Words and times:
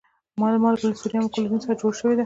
مالګه 0.39 0.69
له 0.91 0.97
سودیم 1.01 1.23
او 1.25 1.31
کلورین 1.33 1.59
څخه 1.61 1.73
جوړه 1.79 1.95
شوی 1.99 2.13
ده 2.15 2.19